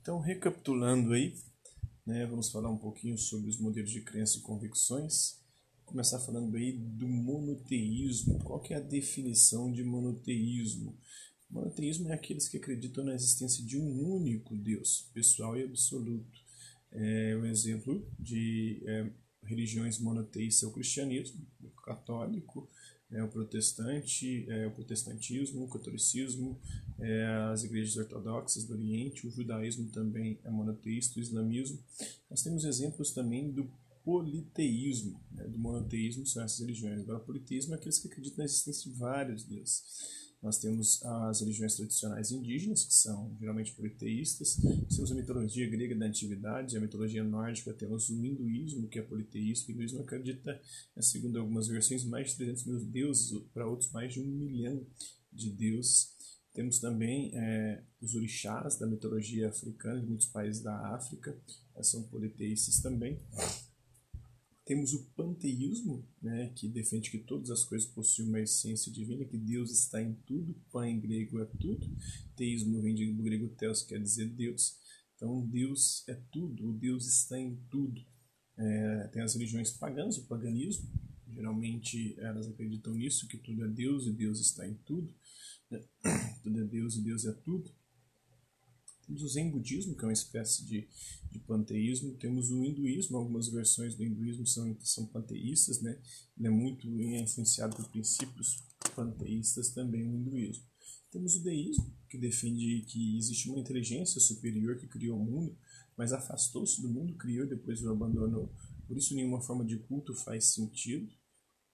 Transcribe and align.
Então, 0.00 0.18
recapitulando 0.18 1.12
aí, 1.12 1.34
né, 2.06 2.24
vamos 2.26 2.50
falar 2.50 2.70
um 2.70 2.78
pouquinho 2.78 3.18
sobre 3.18 3.50
os 3.50 3.58
modelos 3.58 3.90
de 3.90 4.00
crença 4.00 4.38
e 4.38 4.40
convicções. 4.40 5.38
Vou 5.76 5.92
começar 5.92 6.18
falando 6.20 6.56
aí 6.56 6.72
do 6.72 7.06
monoteísmo. 7.06 8.38
Qual 8.38 8.60
que 8.60 8.72
é 8.72 8.78
a 8.78 8.80
definição 8.80 9.70
de 9.70 9.84
monoteísmo? 9.84 10.98
Monoteísmo 11.50 12.08
é 12.08 12.14
aqueles 12.14 12.48
que 12.48 12.56
acreditam 12.56 13.04
na 13.04 13.14
existência 13.14 13.62
de 13.62 13.76
um 13.76 14.14
único 14.14 14.56
Deus, 14.56 15.10
pessoal 15.12 15.58
e 15.58 15.64
absoluto. 15.64 16.40
É 16.92 17.36
um 17.36 17.44
exemplo 17.44 18.08
de 18.18 18.82
é, 18.86 19.10
religiões 19.44 19.98
monoteístas 19.98 20.62
é 20.62 20.66
o 20.66 20.72
cristianismo, 20.72 21.46
o 21.62 21.68
católico, 21.82 22.70
é, 23.12 23.22
o 23.22 23.28
protestante, 23.28 24.46
é, 24.48 24.66
o 24.66 24.70
protestantismo, 24.70 25.64
o 25.64 25.68
catolicismo, 25.68 26.58
é, 26.98 27.26
as 27.52 27.64
igrejas 27.64 27.96
ortodoxas 27.96 28.64
do 28.64 28.74
Oriente, 28.74 29.26
o 29.26 29.30
judaísmo 29.30 29.88
também 29.90 30.38
é 30.44 30.50
monoteísta, 30.50 31.18
o 31.18 31.22
islamismo. 31.22 31.78
Nós 32.28 32.42
temos 32.42 32.64
exemplos 32.64 33.12
também 33.12 33.50
do 33.50 33.70
politeísmo, 34.04 35.20
né, 35.30 35.44
do 35.44 35.58
monoteísmo 35.58 36.26
são 36.26 36.42
essas 36.42 36.60
religiões. 36.60 37.00
Agora, 37.00 37.18
o 37.18 37.24
politeísmo 37.24 37.74
é 37.74 37.76
aqueles 37.76 37.98
que 37.98 38.08
acreditam 38.08 38.38
na 38.38 38.44
existência 38.44 38.90
de 38.90 38.96
vários 38.96 39.44
deuses. 39.44 39.82
Nós 40.42 40.58
temos 40.58 41.02
as 41.04 41.40
religiões 41.40 41.76
tradicionais 41.76 42.32
indígenas, 42.32 42.84
que 42.84 42.94
são 42.94 43.36
geralmente 43.38 43.72
politeístas. 43.72 44.56
Temos 44.88 45.12
a 45.12 45.14
mitologia 45.14 45.68
grega 45.68 45.94
da 45.94 46.06
antiguidade, 46.06 46.76
a 46.76 46.80
mitologia 46.80 47.22
nórdica, 47.22 47.74
temos 47.74 48.08
o 48.08 48.24
hinduísmo, 48.24 48.88
que 48.88 48.98
é 48.98 49.02
politeísta. 49.02 49.70
O 49.70 49.74
hinduísmo 49.74 50.00
acredita, 50.00 50.52
né, 50.96 51.02
segundo 51.02 51.38
algumas 51.38 51.68
versões, 51.68 52.04
mais 52.04 52.30
de 52.30 52.36
300 52.36 52.64
mil 52.64 52.80
deuses, 52.86 53.38
para 53.52 53.66
outros 53.66 53.90
mais 53.92 54.14
de 54.14 54.20
um 54.20 54.26
milhão 54.26 54.86
de 55.30 55.50
deuses. 55.50 56.18
Temos 56.54 56.80
também 56.80 57.30
é, 57.34 57.82
os 58.00 58.14
orixás 58.14 58.76
da 58.76 58.86
mitologia 58.86 59.50
africana, 59.50 60.00
de 60.00 60.06
muitos 60.06 60.26
países 60.26 60.62
da 60.62 60.94
África, 60.94 61.38
são 61.82 62.02
politeístas 62.04 62.80
também. 62.80 63.20
Temos 64.70 64.92
o 64.94 65.04
panteísmo, 65.16 66.08
né, 66.22 66.52
que 66.54 66.68
defende 66.68 67.10
que 67.10 67.18
todas 67.18 67.50
as 67.50 67.64
coisas 67.64 67.90
possuem 67.90 68.28
uma 68.28 68.40
essência 68.40 68.92
divina, 68.92 69.24
que 69.24 69.36
Deus 69.36 69.72
está 69.72 70.00
em 70.00 70.14
tudo. 70.24 70.54
Pan 70.70 70.88
em 70.88 71.00
grego 71.00 71.40
é 71.40 71.44
tudo. 71.44 71.92
Teísmo 72.36 72.80
vem 72.80 72.94
do 73.16 73.20
grego 73.24 73.48
teos, 73.48 73.82
quer 73.82 74.00
dizer 74.00 74.28
Deus. 74.28 74.78
Então, 75.16 75.44
Deus 75.44 76.04
é 76.06 76.14
tudo, 76.30 76.68
o 76.68 76.72
Deus 76.72 77.08
está 77.08 77.36
em 77.36 77.56
tudo. 77.68 78.00
É, 78.56 79.08
tem 79.08 79.22
as 79.22 79.34
religiões 79.34 79.72
pagãs, 79.72 80.18
o 80.18 80.28
paganismo. 80.28 80.88
Geralmente 81.26 82.14
elas 82.20 82.46
acreditam 82.46 82.94
nisso, 82.94 83.26
que 83.26 83.38
tudo 83.38 83.64
é 83.64 83.68
Deus 83.68 84.06
e 84.06 84.12
Deus 84.12 84.38
está 84.38 84.68
em 84.68 84.74
tudo. 84.86 85.12
Né? 85.68 85.82
Tudo 86.44 86.60
é 86.60 86.64
Deus 86.64 86.94
e 86.94 87.02
Deus 87.02 87.24
é 87.24 87.32
tudo. 87.32 87.74
Temos 89.10 89.24
o 89.24 89.28
Zen 89.28 89.50
budismo, 89.50 89.96
que 89.96 90.04
é 90.04 90.06
uma 90.06 90.12
espécie 90.12 90.64
de, 90.64 90.86
de 91.32 91.40
panteísmo. 91.40 92.14
Temos 92.14 92.48
o 92.48 92.64
hinduísmo, 92.64 93.16
algumas 93.16 93.48
versões 93.48 93.96
do 93.96 94.04
hinduísmo 94.04 94.46
são, 94.46 94.76
são 94.84 95.04
panteístas, 95.04 95.82
né? 95.82 96.00
Ele 96.38 96.46
é 96.46 96.50
muito 96.50 96.86
influenciado 96.86 97.74
por 97.74 97.88
princípios 97.88 98.62
panteístas 98.94 99.70
também 99.70 100.08
o 100.08 100.14
hinduísmo. 100.14 100.64
Temos 101.10 101.34
o 101.34 101.42
deísmo, 101.42 101.92
que 102.08 102.16
defende 102.16 102.82
que 102.82 103.18
existe 103.18 103.50
uma 103.50 103.58
inteligência 103.58 104.20
superior 104.20 104.78
que 104.78 104.86
criou 104.86 105.18
o 105.18 105.24
mundo, 105.24 105.58
mas 105.96 106.12
afastou-se 106.12 106.80
do 106.80 106.88
mundo, 106.88 107.16
criou 107.16 107.44
e 107.44 107.48
depois 107.48 107.82
o 107.82 107.90
abandonou. 107.90 108.54
Por 108.86 108.96
isso 108.96 109.16
nenhuma 109.16 109.40
forma 109.40 109.64
de 109.64 109.76
culto 109.76 110.14
faz 110.14 110.54
sentido, 110.54 111.12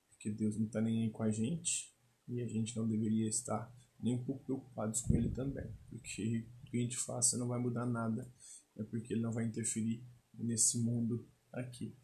porque 0.09 0.31
Deus 0.31 0.57
não 0.57 0.65
está 0.65 0.81
nem 0.81 1.03
aí 1.03 1.11
com 1.11 1.23
a 1.23 1.31
gente 1.31 1.93
e 2.27 2.41
a 2.41 2.47
gente 2.47 2.75
não 2.75 2.89
deveria 2.89 3.29
estar 3.29 3.71
nem 4.01 4.15
um 4.15 4.25
pouco 4.25 4.45
preocupados 4.45 5.03
com 5.03 5.15
ele 5.15 5.29
também, 5.31 5.67
porque 5.91 6.47
o 6.67 6.71
que 6.71 6.79
a 6.79 6.81
gente 6.81 6.97
faça 6.97 7.39
não 7.39 7.49
vai 7.49 7.59
mudar 7.59 7.87
nada, 7.87 8.31
é 8.77 8.83
porque 8.83 9.15
ele 9.15 9.23
não 9.23 9.33
vai 9.33 9.45
interferir 9.45 10.03
nesse 10.35 10.79
mundo 10.79 11.27
aqui. 11.53 11.95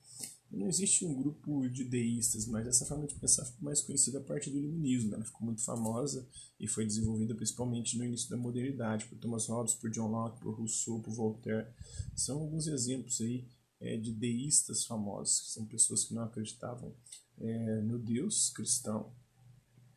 Não 0.51 0.69
existe 0.69 1.05
um 1.07 1.15
grupo 1.15 1.67
de 1.69 1.83
deístas, 1.83 2.47
mas 2.47 2.67
essa 2.67 2.85
forma 2.85 3.07
de 3.07 3.15
pensar 3.15 3.47
ficou 3.47 3.65
mais 3.65 3.81
conhecida 3.81 4.19
a 4.19 4.23
partir 4.23 4.51
do 4.51 4.59
iluminismo. 4.59 5.15
Ela 5.15 5.25
ficou 5.25 5.47
muito 5.47 5.63
famosa 5.63 6.29
e 6.61 6.69
foi 6.69 6.85
desenvolvida 6.85 7.35
principalmente 7.35 7.97
no 7.97 8.05
início 8.05 8.29
da 8.29 8.37
modernidade, 8.37 9.07
por 9.07 9.17
Thomas 9.17 9.47
Hobbes, 9.47 9.75
por 9.75 9.91
John 9.91 10.09
Locke, 10.09 10.41
por 10.43 10.55
Rousseau, 10.55 11.01
por 11.01 11.15
Voltaire. 11.15 11.69
São 12.15 12.39
alguns 12.39 12.67
exemplos 12.67 13.19
aí 13.23 13.49
é, 13.81 13.97
de 13.97 14.13
deístas 14.13 14.85
famosos, 14.85 15.41
que 15.41 15.51
são 15.53 15.65
pessoas 15.65 16.05
que 16.05 16.13
não 16.13 16.23
acreditavam 16.23 16.95
é, 17.39 17.81
no 17.81 17.99
Deus 17.99 18.51
cristão, 18.51 19.11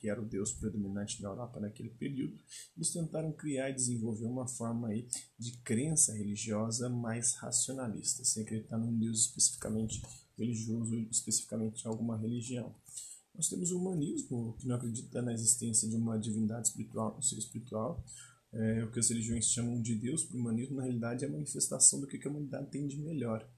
que 0.05 0.09
era 0.11 0.21
o 0.21 0.25
deus 0.25 0.53
predominante 0.53 1.19
da 1.19 1.29
Europa 1.29 1.59
naquele 1.59 1.89
período, 1.89 2.37
eles 2.77 2.91
tentaram 2.91 3.31
criar 3.31 3.71
e 3.71 3.73
desenvolver 3.73 4.25
uma 4.25 4.47
forma 4.47 4.89
aí 4.89 5.07
de 5.35 5.57
crença 5.63 6.13
religiosa 6.13 6.87
mais 6.87 7.33
racionalista, 7.33 8.23
sem 8.23 8.43
acreditar 8.43 8.77
num 8.77 8.95
deus 8.95 9.21
especificamente 9.21 10.03
religioso, 10.37 10.95
especificamente 11.09 11.83
em 11.83 11.87
alguma 11.87 12.15
religião. 12.15 12.75
Nós 13.33 13.49
temos 13.49 13.71
o 13.71 13.79
humanismo, 13.79 14.55
que 14.59 14.67
não 14.67 14.75
acredita 14.75 15.23
na 15.23 15.33
existência 15.33 15.89
de 15.89 15.95
uma 15.95 16.19
divindade 16.19 16.67
espiritual, 16.67 17.17
um 17.17 17.21
ser 17.23 17.39
espiritual, 17.39 18.05
é, 18.53 18.83
o 18.83 18.91
que 18.91 18.99
as 18.99 19.09
religiões 19.09 19.49
chamam 19.49 19.81
de 19.81 19.95
Deus, 19.95 20.23
para 20.23 20.37
o 20.37 20.39
humanismo, 20.39 20.75
na 20.75 20.83
realidade, 20.83 21.25
é 21.25 21.27
a 21.27 21.31
manifestação 21.31 21.99
do 21.99 22.05
que 22.05 22.25
a 22.27 22.29
humanidade 22.29 22.69
tem 22.69 22.85
de 22.85 22.99
melhor. 22.99 23.49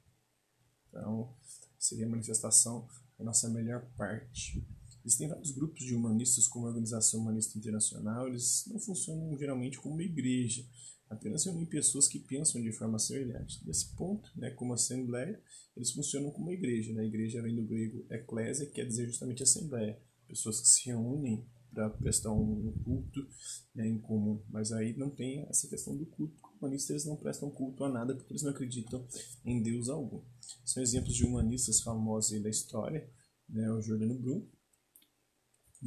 Então, 0.88 1.36
seria 1.78 2.06
a 2.06 2.10
manifestação 2.10 2.88
da 3.20 3.26
nossa 3.26 3.50
melhor 3.50 3.86
parte. 3.98 4.66
Existem 5.08 5.30
vários 5.30 5.52
grupos 5.52 5.86
de 5.86 5.96
humanistas, 5.96 6.50
como 6.50 6.66
a 6.66 6.70
Organização 6.70 7.22
Humanista 7.22 7.58
Internacional, 7.58 8.28
eles 8.28 8.66
não 8.68 8.78
funcionam 8.78 9.38
geralmente 9.38 9.80
como 9.80 9.96
uma 9.96 10.04
igreja, 10.04 10.66
apenas 11.10 11.46
reúnem 11.46 11.66
pessoas 11.66 12.10
que 12.10 12.20
pensam 12.20 12.62
de 12.62 12.74
forma 12.74 13.00
semelhante. 13.00 13.66
Nesse 13.66 13.96
ponto, 13.96 14.30
né, 14.36 14.50
como 14.50 14.74
assembleia, 14.74 15.42
eles 15.78 15.94
funcionam 15.94 16.30
como 16.30 16.48
uma 16.48 16.54
igreja. 16.54 16.92
Né? 16.92 17.04
A 17.04 17.06
igreja 17.06 17.42
vem 17.42 17.56
do 17.56 17.64
grego 17.64 18.06
ecclesia, 18.12 18.66
que 18.66 18.74
quer 18.74 18.86
dizer 18.86 19.06
justamente 19.06 19.42
assembleia. 19.42 19.98
Pessoas 20.28 20.60
que 20.60 20.68
se 20.68 20.88
reúnem 20.88 21.48
para 21.72 21.90
prestar 21.90 22.34
um 22.34 22.74
culto 22.84 23.26
né, 23.74 23.88
em 23.88 24.00
comum. 24.00 24.44
Mas 24.50 24.74
aí 24.74 24.94
não 24.98 25.10
tem 25.10 25.48
essa 25.48 25.70
questão 25.70 25.96
do 25.96 26.06
culto, 26.06 26.36
porque 26.42 26.58
humanistas 26.60 26.90
eles 26.90 27.06
não 27.06 27.16
prestam 27.16 27.50
culto 27.50 27.86
a 27.86 27.90
nada, 27.90 28.14
porque 28.14 28.34
eles 28.34 28.44
não 28.44 28.52
acreditam 28.52 29.08
em 29.46 29.64
Deus 29.64 29.88
algum. 29.88 30.22
São 30.66 30.84
exemplos 30.84 31.16
de 31.16 31.24
humanistas 31.24 31.80
famosos 31.80 32.42
da 32.44 32.50
história, 32.50 33.10
né, 33.48 33.72
o 33.72 33.82
Jordano 33.82 34.20
Bruno, 34.20 34.57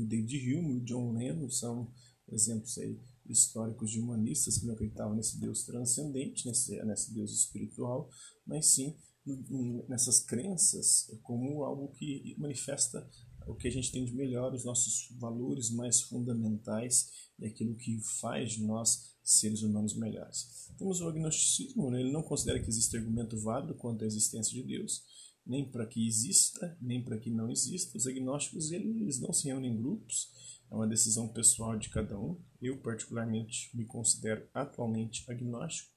o 0.02 0.06
David 0.06 0.54
Hume, 0.54 0.74
o 0.74 0.84
John 0.84 1.12
Lennon 1.12 1.50
são 1.50 1.92
exemplos 2.28 2.76
aí 2.78 3.00
históricos 3.26 3.90
de 3.90 4.00
humanistas 4.00 4.58
que 4.58 4.66
não 4.66 4.74
acreditavam 4.74 5.14
nesse 5.14 5.38
Deus 5.38 5.62
transcendente, 5.64 6.46
nesse, 6.46 6.82
nesse 6.84 7.14
Deus 7.14 7.32
espiritual, 7.32 8.10
mas 8.46 8.66
sim 8.66 8.96
nessas 9.88 10.20
crenças 10.20 11.10
como 11.22 11.62
algo 11.62 11.92
que 11.92 12.34
manifesta 12.38 13.08
o 13.46 13.54
que 13.54 13.68
a 13.68 13.70
gente 13.70 13.92
tem 13.92 14.04
de 14.04 14.14
melhor, 14.14 14.52
os 14.54 14.64
nossos 14.64 15.08
valores 15.18 15.70
mais 15.70 16.00
fundamentais 16.00 17.10
e 17.38 17.46
aquilo 17.46 17.74
que 17.74 18.00
faz 18.20 18.52
de 18.52 18.62
nós 18.62 19.10
seres 19.22 19.62
humanos 19.62 19.94
melhores. 19.94 20.70
Temos 20.78 21.00
o 21.00 21.08
agnosticismo, 21.08 21.90
né? 21.90 22.00
ele 22.00 22.12
não 22.12 22.22
considera 22.22 22.60
que 22.60 22.68
existe 22.68 22.96
argumento 22.96 23.38
válido 23.38 23.74
quanto 23.74 24.04
à 24.04 24.06
existência 24.06 24.52
de 24.52 24.62
Deus, 24.62 25.02
nem 25.50 25.68
para 25.68 25.84
que 25.84 26.06
exista, 26.06 26.78
nem 26.80 27.02
para 27.02 27.18
que 27.18 27.28
não 27.28 27.50
exista. 27.50 27.98
Os 27.98 28.06
agnósticos 28.06 28.70
eles 28.70 29.20
não 29.20 29.32
se 29.32 29.48
reúnem 29.48 29.72
em 29.72 29.76
grupos, 29.76 30.30
é 30.70 30.74
uma 30.74 30.86
decisão 30.86 31.26
pessoal 31.26 31.76
de 31.76 31.88
cada 31.90 32.16
um. 32.16 32.40
Eu, 32.62 32.78
particularmente, 32.78 33.76
me 33.76 33.84
considero 33.84 34.48
atualmente 34.54 35.28
agnóstico. 35.28 35.90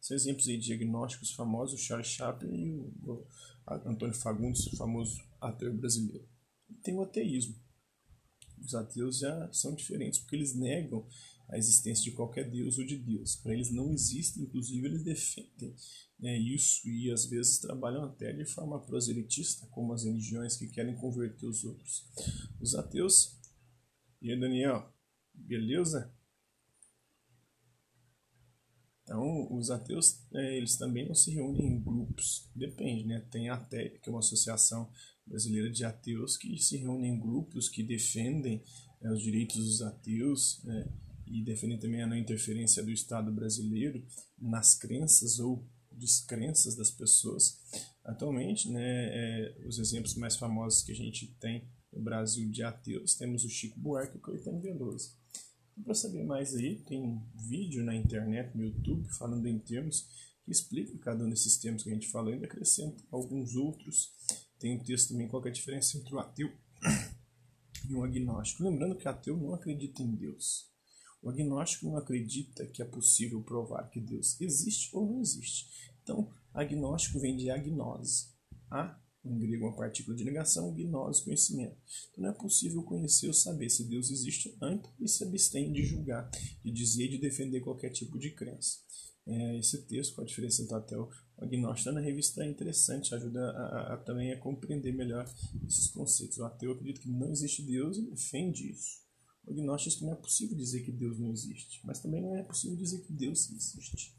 São 0.00 0.16
exemplos 0.16 0.46
aí 0.46 0.56
de 0.56 0.72
agnósticos 0.72 1.32
famosos, 1.32 1.80
Charles 1.80 2.06
Chaplin 2.06 2.54
e 2.54 2.70
o 3.02 3.26
Antônio 3.84 4.14
Fagundes, 4.14 4.68
famoso 4.78 5.20
ator 5.40 5.72
brasileiro. 5.72 6.28
E 6.68 6.74
tem 6.74 6.96
o 6.96 7.02
ateísmo. 7.02 7.56
Os 8.62 8.74
ateus 8.76 9.18
já 9.18 9.52
são 9.52 9.74
diferentes 9.74 10.20
porque 10.20 10.36
eles 10.36 10.54
negam 10.54 11.04
a 11.50 11.58
existência 11.58 12.04
de 12.04 12.12
qualquer 12.12 12.48
Deus 12.48 12.78
ou 12.78 12.86
de 12.86 12.96
Deus. 12.96 13.36
Para 13.36 13.52
eles 13.52 13.70
não 13.70 13.92
existe, 13.92 14.40
inclusive 14.40 14.86
eles 14.86 15.02
defendem 15.02 15.74
né, 16.18 16.38
isso 16.38 16.88
e 16.88 17.10
às 17.10 17.26
vezes 17.26 17.58
trabalham 17.58 18.04
até 18.04 18.32
de 18.32 18.44
forma 18.44 18.80
proselitista, 18.80 19.66
como 19.68 19.92
as 19.92 20.04
religiões 20.04 20.56
que 20.56 20.68
querem 20.68 20.94
converter 20.94 21.46
os 21.46 21.64
outros. 21.64 22.06
Os 22.60 22.74
ateus. 22.74 23.38
E 24.22 24.30
aí, 24.30 24.38
Daniel, 24.38 24.92
beleza? 25.34 26.14
Então, 29.02 29.52
os 29.52 29.70
ateus, 29.70 30.24
é, 30.32 30.56
eles 30.56 30.76
também 30.76 31.08
não 31.08 31.16
se 31.16 31.32
reúnem 31.32 31.66
em 31.66 31.82
grupos, 31.82 32.48
depende, 32.54 33.04
né? 33.04 33.18
Tem 33.28 33.48
a 33.48 33.54
ATEP, 33.54 33.98
que 33.98 34.08
é 34.08 34.12
uma 34.12 34.20
associação 34.20 34.88
brasileira 35.26 35.68
de 35.68 35.84
ateus, 35.84 36.36
que 36.36 36.56
se 36.58 36.76
reúnem 36.76 37.14
em 37.14 37.18
grupos 37.18 37.68
que 37.68 37.82
defendem 37.82 38.62
é, 39.00 39.10
os 39.10 39.20
direitos 39.20 39.56
dos 39.56 39.82
ateus, 39.82 40.62
né? 40.62 40.88
E 41.30 41.42
defendem 41.42 41.78
também 41.78 42.02
a 42.02 42.06
não 42.06 42.16
interferência 42.16 42.82
do 42.82 42.90
Estado 42.90 43.30
brasileiro 43.30 44.04
nas 44.36 44.74
crenças 44.74 45.38
ou 45.38 45.64
descrenças 45.92 46.74
das 46.74 46.90
pessoas. 46.90 47.60
Atualmente, 48.04 48.68
né, 48.68 48.82
é, 48.82 49.56
os 49.66 49.78
exemplos 49.78 50.14
mais 50.16 50.36
famosos 50.36 50.82
que 50.82 50.92
a 50.92 50.94
gente 50.94 51.28
tem 51.38 51.68
no 51.92 52.02
Brasil 52.02 52.50
de 52.50 52.62
ateus, 52.62 53.14
temos 53.14 53.44
o 53.44 53.48
Chico 53.48 53.78
Buarque 53.78 54.16
e 54.16 54.18
o 54.18 54.20
Caetano 54.20 54.60
Veloso. 54.60 55.14
Para 55.84 55.94
saber 55.94 56.24
mais 56.24 56.54
aí, 56.54 56.76
tem 56.76 57.22
vídeo 57.34 57.84
na 57.84 57.94
internet, 57.94 58.56
no 58.56 58.64
YouTube, 58.64 59.08
falando 59.10 59.46
em 59.46 59.58
termos 59.58 60.08
que 60.44 60.50
explica 60.50 60.96
cada 60.98 61.24
um 61.24 61.30
desses 61.30 61.56
termos 61.56 61.82
que 61.82 61.90
a 61.90 61.92
gente 61.92 62.08
falou, 62.08 62.32
ainda 62.32 62.46
acrescenta 62.46 63.02
alguns 63.10 63.54
outros. 63.54 64.12
Tem 64.58 64.74
um 64.74 64.82
texto 64.82 65.10
também 65.10 65.28
qual 65.28 65.44
é 65.46 65.48
a 65.48 65.52
diferença 65.52 65.96
entre 65.96 66.14
o 66.14 66.18
ateu 66.18 66.50
e 67.88 67.94
um 67.94 68.02
agnóstico. 68.02 68.64
Lembrando 68.64 68.96
que 68.96 69.08
ateu 69.08 69.36
não 69.36 69.54
acredita 69.54 70.02
em 70.02 70.14
Deus. 70.14 70.69
O 71.22 71.28
agnóstico 71.28 71.86
não 71.86 71.96
acredita 71.96 72.66
que 72.66 72.82
é 72.82 72.84
possível 72.84 73.42
provar 73.42 73.88
que 73.90 74.00
Deus 74.00 74.40
existe 74.40 74.94
ou 74.94 75.06
não 75.06 75.20
existe. 75.20 75.68
Então, 76.02 76.32
agnóstico 76.52 77.20
vem 77.20 77.36
de 77.36 77.50
agnose. 77.50 78.28
A, 78.70 78.98
em 79.24 79.38
grego, 79.38 79.66
uma 79.66 79.76
partícula 79.76 80.16
de 80.16 80.24
negação, 80.24 80.72
gnose, 80.74 81.22
conhecimento. 81.22 81.76
Então, 82.10 82.24
não 82.24 82.30
é 82.30 82.32
possível 82.32 82.82
conhecer 82.82 83.26
ou 83.26 83.34
saber 83.34 83.68
se 83.68 83.84
Deus 83.84 84.10
existe 84.10 84.48
ou 84.48 84.56
não, 84.60 84.82
e 84.98 85.06
se 85.06 85.22
abstém 85.22 85.72
de 85.72 85.84
julgar, 85.84 86.30
de 86.64 86.72
dizer 86.72 87.04
e 87.04 87.10
de 87.10 87.18
defender 87.18 87.60
qualquer 87.60 87.90
tipo 87.90 88.18
de 88.18 88.30
crença. 88.30 88.78
É, 89.26 89.58
esse 89.58 89.82
texto, 89.82 90.14
com 90.14 90.22
a 90.22 90.24
diferença 90.24 90.64
do 90.64 90.74
ateu 90.74 91.10
agnóstico, 91.36 91.92
na 91.92 92.00
revista 92.00 92.42
é 92.42 92.48
interessante, 92.48 93.14
ajuda 93.14 93.50
a, 93.50 93.62
a, 93.62 93.94
a, 93.94 93.96
também 93.98 94.32
a 94.32 94.40
compreender 94.40 94.92
melhor 94.92 95.30
esses 95.66 95.88
conceitos. 95.88 96.38
O 96.38 96.44
ateu 96.44 96.72
acredita 96.72 97.02
que 97.02 97.10
não 97.10 97.30
existe 97.30 97.62
Deus 97.62 97.98
e 97.98 98.02
defende 98.02 98.70
isso. 98.70 99.09
O 99.50 99.52
agnóstico 99.52 99.98
que 99.98 100.04
não 100.04 100.12
é 100.12 100.16
possível 100.16 100.56
dizer 100.56 100.82
que 100.84 100.92
Deus 100.92 101.18
não 101.18 101.32
existe, 101.32 101.80
mas 101.84 101.98
também 101.98 102.22
não 102.22 102.36
é 102.36 102.42
possível 102.44 102.76
dizer 102.76 103.00
que 103.00 103.12
Deus 103.12 103.50
existe. 103.50 104.14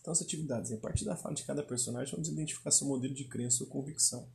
Então, 0.00 0.12
as 0.12 0.20
atividades, 0.20 0.70
a 0.70 0.76
partir 0.76 1.06
da 1.06 1.16
fala 1.16 1.34
de 1.34 1.44
cada 1.44 1.62
personagem, 1.62 2.12
vamos 2.12 2.28
identificar 2.28 2.70
seu 2.70 2.86
modelo 2.86 3.14
de 3.14 3.24
crença 3.24 3.64
ou 3.64 3.70
convicção. 3.70 4.30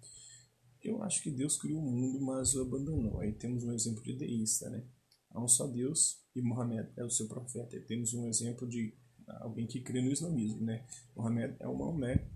Eu 0.81 1.03
acho 1.03 1.21
que 1.21 1.29
Deus 1.29 1.57
criou 1.57 1.79
o 1.79 1.91
mundo, 1.91 2.19
mas 2.21 2.55
o 2.55 2.61
abandonou. 2.63 3.19
Aí 3.19 3.31
temos 3.31 3.63
um 3.63 3.71
exemplo 3.71 4.03
de 4.03 4.13
deísta, 4.13 4.67
né? 4.71 4.83
Há 5.29 5.43
um 5.43 5.47
só 5.47 5.67
Deus 5.67 6.19
e 6.35 6.41
Muhammad 6.41 6.87
é 6.97 7.05
o 7.05 7.09
seu 7.09 7.27
profeta. 7.27 7.75
Aí 7.75 7.83
temos 7.83 8.15
um 8.15 8.27
exemplo 8.27 8.67
de 8.67 8.97
alguém 9.41 9.67
que 9.67 9.79
crê 9.79 10.01
no 10.01 10.11
islamismo, 10.11 10.59
né? 10.61 10.87
Muhammad 11.15 11.55
é 11.59 11.67
o 11.67 11.77
Maomé, 11.77 12.27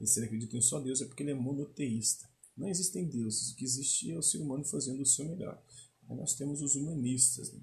e 0.00 0.06
se 0.06 0.18
ele 0.18 0.26
acredita 0.26 0.56
em 0.56 0.58
um 0.58 0.62
só 0.62 0.80
Deus 0.80 1.00
é 1.00 1.04
porque 1.04 1.22
ele 1.22 1.30
é 1.30 1.34
monoteísta. 1.34 2.28
Não 2.56 2.68
existem 2.68 3.06
deuses, 3.06 3.52
o 3.52 3.56
que 3.56 3.64
existe 3.64 4.10
é 4.10 4.18
o 4.18 4.22
ser 4.22 4.38
humano 4.38 4.64
fazendo 4.64 5.02
o 5.02 5.06
seu 5.06 5.24
melhor. 5.26 5.62
Aí 6.08 6.16
nós 6.16 6.34
temos 6.34 6.62
os 6.62 6.76
humanistas. 6.76 7.52
Né? 7.52 7.60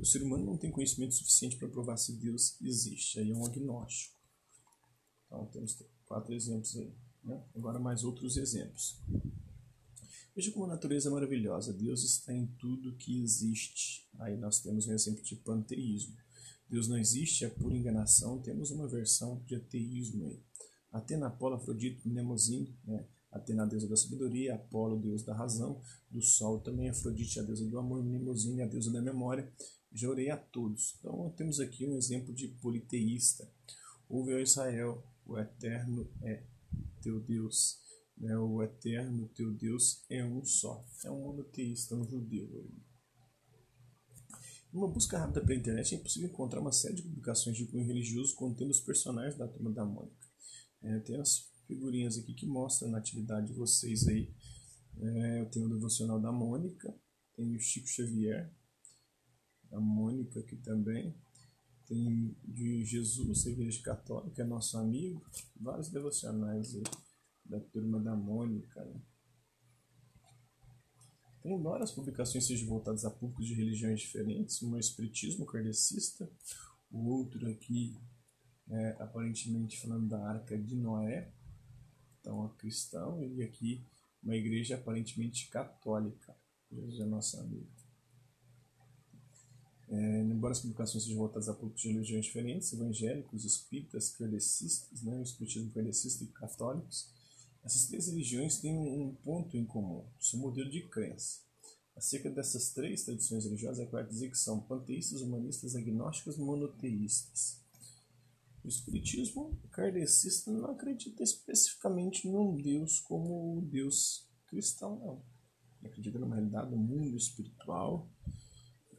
O 0.00 0.04
ser 0.04 0.22
humano 0.22 0.44
não 0.44 0.56
tem 0.56 0.70
conhecimento 0.70 1.14
suficiente 1.14 1.56
para 1.56 1.68
provar 1.68 1.96
se 1.96 2.12
Deus 2.12 2.60
existe. 2.60 3.18
Aí 3.18 3.30
é 3.30 3.34
um 3.34 3.44
agnóstico. 3.44 4.18
Então 5.26 5.46
temos 5.46 5.76
quatro 6.06 6.34
exemplos 6.34 6.76
aí. 6.76 6.92
Né? 7.24 7.42
Agora 7.54 7.78
mais 7.78 8.04
outros 8.04 8.36
exemplos. 8.36 9.00
Veja 10.34 10.52
como 10.52 10.66
a 10.66 10.68
natureza 10.68 11.08
é 11.08 11.12
maravilhosa. 11.12 11.72
Deus 11.72 12.04
está 12.04 12.32
em 12.32 12.46
tudo 12.58 12.96
que 12.96 13.22
existe. 13.22 14.08
Aí 14.18 14.36
nós 14.36 14.60
temos 14.60 14.86
um 14.86 14.92
exemplo 14.92 15.22
de 15.22 15.36
panteísmo. 15.36 16.16
Deus 16.68 16.86
não 16.86 16.98
existe 16.98 17.44
é 17.44 17.48
por 17.48 17.72
enganação. 17.72 18.40
Temos 18.40 18.70
uma 18.70 18.86
versão 18.86 19.42
de 19.46 19.56
ateísmo 19.56 20.26
aí. 20.26 20.40
Atena, 20.92 21.26
Apolo, 21.26 21.56
Afrodite, 21.56 22.06
Mnemosyne, 22.08 22.78
né? 22.84 23.06
Atena, 23.30 23.64
a 23.64 23.66
deusa 23.66 23.86
da 23.86 23.96
sabedoria, 23.96 24.54
Apolo, 24.54 24.98
deus 24.98 25.22
da 25.22 25.34
razão, 25.34 25.80
do 26.10 26.22
sol 26.22 26.60
também, 26.60 26.88
Afrodite, 26.88 27.38
a 27.38 27.42
deusa 27.42 27.64
do 27.66 27.78
amor, 27.78 28.02
Mnemosyne, 28.02 28.62
a 28.62 28.66
deusa 28.66 28.90
da 28.90 29.02
memória. 29.02 29.52
Já 29.92 30.08
orei 30.08 30.30
a 30.30 30.36
todos. 30.36 30.96
Então 30.98 31.32
temos 31.36 31.60
aqui 31.60 31.86
um 31.86 31.96
exemplo 31.96 32.34
de 32.34 32.48
politeísta. 32.48 33.50
Ouve, 34.08 34.34
ó 34.34 34.38
Israel, 34.38 35.02
o 35.26 35.38
eterno 35.38 36.10
é 36.22 36.42
teu 37.02 37.20
Deus. 37.20 37.78
Né? 38.16 38.36
O 38.36 38.62
eterno 38.62 39.28
teu 39.28 39.52
Deus 39.52 40.04
é 40.08 40.24
um 40.24 40.44
só. 40.44 40.84
É 41.04 41.10
um 41.10 41.22
monoteísta, 41.22 41.94
um 41.94 42.04
judeu. 42.04 42.48
Numa 44.72 44.88
busca 44.88 45.18
rápida 45.18 45.40
pela 45.40 45.58
internet 45.58 45.94
é 45.94 45.98
possível 45.98 46.28
encontrar 46.28 46.60
uma 46.60 46.72
série 46.72 46.94
de 46.94 47.02
publicações 47.02 47.56
de 47.56 47.66
cunho 47.66 47.86
religioso 47.86 48.34
contendo 48.34 48.70
os 48.70 48.80
personagens 48.80 49.36
da 49.36 49.48
turma 49.48 49.70
da 49.70 49.84
Mônica. 49.84 50.28
É, 50.82 50.98
tem 51.00 51.16
as 51.16 51.50
figurinhas 51.68 52.18
aqui 52.18 52.32
que 52.32 52.46
mostram 52.46 52.94
a 52.94 52.98
atividade 52.98 53.48
de 53.48 53.52
vocês 53.52 54.08
aí. 54.08 54.34
É, 55.00 55.40
eu 55.42 55.50
tenho 55.50 55.66
o 55.66 55.68
devocional 55.68 56.18
da 56.18 56.32
Mônica, 56.32 56.92
tem 57.36 57.54
o 57.54 57.60
Chico 57.60 57.86
Xavier, 57.86 58.50
a 59.70 59.78
Mônica 59.78 60.40
aqui 60.40 60.56
também, 60.56 61.14
tem 61.86 62.34
de 62.42 62.84
Jesus, 62.84 63.46
Igreja 63.46 63.82
Católica, 63.82 64.42
é 64.42 64.44
nosso 64.44 64.76
amigo, 64.78 65.22
vários 65.54 65.88
devocionais 65.90 66.74
aí 66.74 66.82
da 67.44 67.60
turma 67.60 68.00
da 68.00 68.16
Mônica. 68.16 68.84
Né? 68.84 69.00
Tem 71.42 71.62
várias 71.62 71.92
publicações 71.92 72.46
sejam 72.46 72.68
voltadas 72.68 73.04
a 73.04 73.10
públicos 73.10 73.46
de 73.46 73.54
religiões 73.54 74.00
diferentes, 74.00 74.62
um 74.62 74.76
é 74.76 74.80
espiritismo 74.80 75.46
kardecista, 75.46 76.28
o 76.90 77.06
outro 77.08 77.48
aqui 77.48 77.96
é 78.70 78.96
aparentemente 78.98 79.80
falando 79.80 80.08
da 80.08 80.28
Arca 80.28 80.58
de 80.58 80.74
Noé, 80.74 81.32
então 82.28 82.54
cristão, 82.58 83.24
e 83.24 83.42
aqui 83.42 83.82
uma 84.22 84.36
igreja 84.36 84.74
aparentemente 84.74 85.48
católica, 85.48 86.36
igreja 86.70 87.06
nossa 87.06 87.40
amiga. 87.40 87.66
É, 89.88 90.20
embora 90.20 90.52
as 90.52 90.60
publicações 90.60 91.04
sejam 91.04 91.16
voltadas 91.16 91.48
a 91.48 91.54
públicos 91.54 91.80
de 91.80 91.88
religiões 91.88 92.26
diferentes, 92.26 92.72
evangélicos, 92.74 93.44
espíritas, 93.46 94.10
kardecistas, 94.10 95.02
né, 95.02 95.22
espiritismo 95.22 95.70
kardecista 95.70 96.24
e 96.24 96.26
católicos, 96.26 97.10
essas 97.64 97.86
três 97.86 98.06
religiões 98.06 98.58
têm 98.58 98.76
um 98.76 99.14
ponto 99.14 99.56
em 99.56 99.64
comum, 99.64 100.04
seu 100.20 100.38
modelo 100.38 100.70
de 100.70 100.82
crença. 100.88 101.40
Acerca 101.96 102.30
dessas 102.30 102.70
três 102.72 103.02
tradições 103.02 103.44
religiosas, 103.44 103.80
é 103.80 103.86
claro 103.86 104.06
dizer 104.06 104.30
que 104.30 104.38
são 104.38 104.60
panteístas, 104.60 105.22
humanistas, 105.22 105.74
agnósticas 105.74 106.36
monoteístas. 106.36 107.60
O 108.68 108.70
espiritismo 108.70 109.58
kardecista 109.70 110.50
não 110.50 110.72
acredita 110.72 111.22
especificamente 111.22 112.28
num 112.28 112.54
Deus 112.54 113.00
como 113.00 113.56
o 113.56 113.62
Deus 113.62 114.28
cristão, 114.46 114.98
não. 114.98 115.22
Ele 115.80 115.88
acredita 115.88 116.18
numa 116.18 116.34
realidade 116.34 116.68
do 116.68 116.76
mundo 116.76 117.16
espiritual 117.16 118.12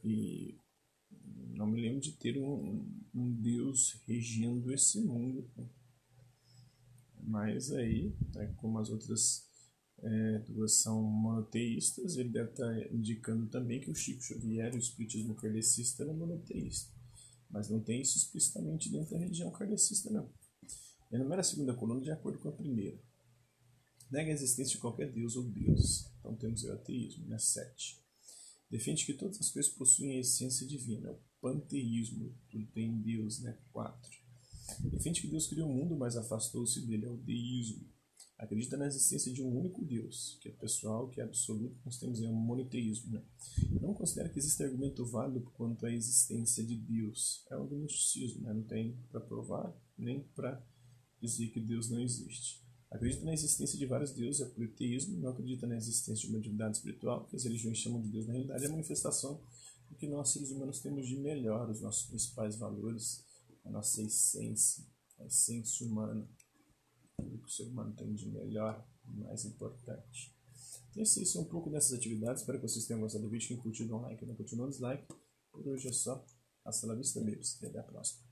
e 0.02 0.58
não 1.54 1.68
me 1.68 1.80
lembro 1.80 2.00
de 2.00 2.10
ter 2.16 2.36
um, 2.36 2.84
um 3.14 3.32
Deus 3.32 4.02
regendo 4.08 4.74
esse 4.74 5.00
mundo. 5.00 5.48
Mas 7.22 7.70
aí, 7.70 8.12
né, 8.34 8.52
como 8.56 8.76
as 8.76 8.90
outras 8.90 9.48
é, 10.00 10.38
duas 10.48 10.82
são 10.82 11.00
monoteístas, 11.00 12.16
ele 12.16 12.30
deve 12.30 12.50
estar 12.50 12.92
indicando 12.92 13.46
também 13.46 13.80
que 13.80 13.88
o 13.88 13.94
Chico 13.94 14.20
Xavier, 14.20 14.74
o 14.74 14.78
espiritismo 14.78 15.36
kardecista, 15.36 16.02
era 16.02 16.12
monoteísta. 16.12 16.99
Mas 17.50 17.68
não 17.68 17.80
tem 17.80 18.00
isso 18.00 18.16
explicitamente 18.16 18.90
dentro 18.90 19.10
da 19.10 19.18
religião 19.18 19.50
kardecista, 19.50 20.10
não. 20.10 20.30
Enumera 21.10 21.40
a 21.40 21.44
segunda 21.44 21.74
coluna 21.74 22.00
de 22.00 22.10
acordo 22.10 22.38
com 22.38 22.48
a 22.48 22.52
primeira. 22.52 22.98
Nega 24.10 24.30
a 24.30 24.34
existência 24.34 24.74
de 24.74 24.80
qualquer 24.80 25.12
deus 25.12 25.36
ou 25.36 25.44
deus. 25.44 26.06
Então 26.18 26.34
temos 26.36 26.62
o 26.64 26.72
ateísmo, 26.72 27.26
né? 27.26 27.38
7. 27.38 28.00
Defende 28.70 29.04
que 29.04 29.14
todas 29.14 29.40
as 29.40 29.50
coisas 29.50 29.72
possuem 29.72 30.12
a 30.12 30.20
essência 30.20 30.64
divina. 30.66 31.10
O 31.10 31.20
panteísmo, 31.40 32.32
tudo 32.48 32.66
tem 32.68 33.00
Deus, 33.00 33.40
né? 33.40 33.58
4. 33.72 34.10
Defende 34.92 35.20
que 35.20 35.26
Deus 35.26 35.48
criou 35.48 35.68
o 35.68 35.74
mundo, 35.74 35.96
mas 35.96 36.16
afastou-se 36.16 36.80
dele. 36.86 37.06
É 37.06 37.10
o 37.10 37.16
deísmo. 37.16 37.89
Acredita 38.40 38.74
na 38.78 38.86
existência 38.86 39.30
de 39.30 39.42
um 39.42 39.54
único 39.54 39.84
Deus, 39.84 40.38
que 40.40 40.48
é 40.48 40.52
pessoal, 40.52 41.10
que 41.10 41.20
é 41.20 41.24
absoluto, 41.24 41.76
nós 41.84 41.98
temos 41.98 42.22
aí 42.22 42.26
um 42.26 42.32
monoteísmo. 42.32 43.12
Né? 43.12 43.22
Não 43.82 43.92
considera 43.92 44.30
que 44.30 44.38
existe 44.38 44.62
argumento 44.62 45.04
válido 45.04 45.42
quanto 45.52 45.84
à 45.84 45.92
existência 45.92 46.64
de 46.64 46.74
Deus. 46.74 47.44
É 47.50 47.56
um 47.58 47.66
gnosticismo, 47.66 48.40
né? 48.40 48.54
não 48.54 48.62
tem 48.62 48.96
para 49.10 49.20
provar 49.20 49.70
nem 49.98 50.20
para 50.34 50.58
dizer 51.20 51.48
que 51.48 51.60
Deus 51.60 51.90
não 51.90 52.00
existe. 52.00 52.64
Acredita 52.90 53.26
na 53.26 53.34
existência 53.34 53.78
de 53.78 53.84
vários 53.84 54.12
deuses, 54.12 54.40
é 54.40 54.46
politeísmo, 54.46 55.20
não 55.20 55.28
acredita 55.28 55.66
na 55.66 55.76
existência 55.76 56.26
de 56.26 56.34
uma 56.34 56.40
divindade 56.40 56.78
espiritual, 56.78 57.26
que 57.26 57.36
as 57.36 57.44
religiões 57.44 57.76
chamam 57.76 58.00
de 58.00 58.08
Deus, 58.08 58.26
na 58.26 58.32
realidade 58.32 58.64
é 58.64 58.68
a 58.68 58.70
manifestação 58.70 59.38
do 59.90 59.96
que 59.96 60.08
nós 60.08 60.30
seres 60.30 60.50
humanos 60.50 60.80
temos 60.80 61.06
de 61.06 61.16
melhor, 61.16 61.68
os 61.68 61.82
nossos 61.82 62.08
principais 62.08 62.56
valores, 62.56 63.22
a 63.66 63.70
nossa 63.70 64.02
essência, 64.02 64.82
a 65.18 65.26
essência 65.26 65.86
humana 65.86 66.26
o 67.20 67.38
que 67.38 67.62
humano 67.62 67.94
tem 67.94 68.14
de 68.14 68.28
melhor 68.28 68.86
mais 69.04 69.44
importante. 69.44 70.34
Então, 70.90 71.02
esse 71.02 71.36
é 71.36 71.40
um 71.40 71.44
pouco 71.44 71.70
dessas 71.70 71.92
atividades. 71.92 72.42
Espero 72.42 72.58
que 72.58 72.68
vocês 72.68 72.86
tenham 72.86 73.00
gostado 73.00 73.24
do 73.24 73.30
vídeo. 73.30 73.48
Quem 73.48 73.56
curtiu, 73.56 73.86
dá 73.86 73.96
um 73.96 74.00
like. 74.00 74.26
Não 74.26 74.34
curtiu, 74.34 74.58
não 74.58 74.68
dislike. 74.68 75.06
Por 75.52 75.66
hoje 75.66 75.88
é 75.88 75.92
só. 75.92 76.24
Hasta 76.64 76.86
la 76.86 76.94
vista, 76.94 77.20
amigos. 77.20 77.58
Até 77.62 77.78
a 77.78 77.82
próxima. 77.82 78.29